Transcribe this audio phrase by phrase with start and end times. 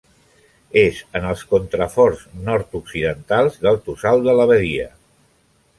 [0.83, 4.91] És en els contraforts nord-occidentals del Tossal de l'Abadia.